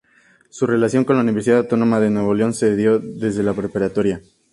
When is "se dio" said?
2.55-2.97